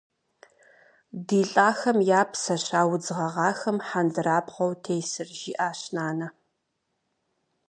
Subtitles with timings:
[1.27, 6.27] -Ди лӏахэм я псэщ а удз гъэгъахэм хьэндырабгъуэу тесыр,- жиӏащ нанэ.